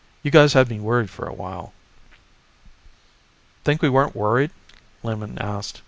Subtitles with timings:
[0.23, 1.73] "You guys had me worried for a while."
[3.63, 4.49] "Think we weren't worried?"
[5.03, 5.79] Lehman asked.